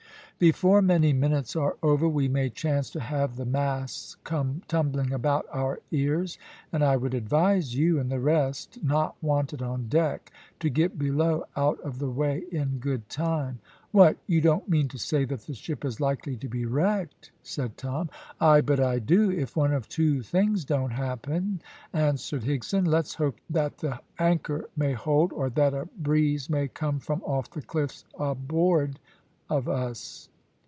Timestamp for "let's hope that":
22.87-23.77